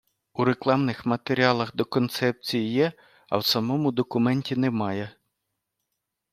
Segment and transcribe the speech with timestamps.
[0.33, 2.91] У рекламних матеріалах до Концепції є,
[3.29, 5.15] а в самому документі немає.